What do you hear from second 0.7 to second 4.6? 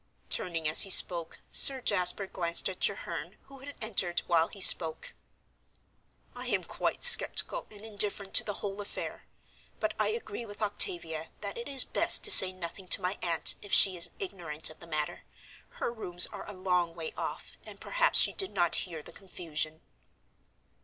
he spoke, Sir Jasper glanced at Treherne, who had entered while he